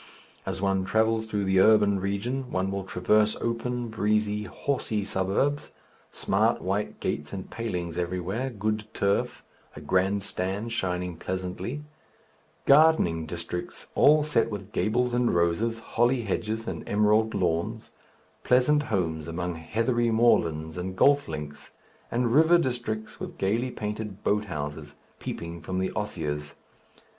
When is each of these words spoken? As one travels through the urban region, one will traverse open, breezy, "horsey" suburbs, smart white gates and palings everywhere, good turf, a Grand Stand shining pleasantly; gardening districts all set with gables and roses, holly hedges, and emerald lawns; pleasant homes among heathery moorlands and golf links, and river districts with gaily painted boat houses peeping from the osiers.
As 0.47 0.63
one 0.63 0.83
travels 0.83 1.27
through 1.27 1.43
the 1.43 1.59
urban 1.59 1.99
region, 1.99 2.49
one 2.51 2.71
will 2.71 2.83
traverse 2.83 3.35
open, 3.39 3.89
breezy, 3.89 4.45
"horsey" 4.45 5.05
suburbs, 5.05 5.69
smart 6.09 6.59
white 6.59 6.99
gates 6.99 7.33
and 7.33 7.51
palings 7.51 7.99
everywhere, 7.99 8.49
good 8.49 8.91
turf, 8.95 9.43
a 9.75 9.79
Grand 9.79 10.23
Stand 10.23 10.71
shining 10.73 11.17
pleasantly; 11.17 11.83
gardening 12.65 13.27
districts 13.27 13.89
all 13.93 14.23
set 14.23 14.49
with 14.49 14.71
gables 14.71 15.13
and 15.13 15.35
roses, 15.35 15.77
holly 15.77 16.23
hedges, 16.23 16.65
and 16.67 16.83
emerald 16.89 17.35
lawns; 17.35 17.91
pleasant 18.43 18.81
homes 18.81 19.27
among 19.27 19.53
heathery 19.53 20.09
moorlands 20.09 20.79
and 20.79 20.95
golf 20.95 21.27
links, 21.27 21.73
and 22.09 22.33
river 22.33 22.57
districts 22.57 23.19
with 23.19 23.37
gaily 23.37 23.69
painted 23.69 24.23
boat 24.23 24.45
houses 24.45 24.95
peeping 25.19 25.61
from 25.61 25.77
the 25.77 25.91
osiers. 25.91 26.55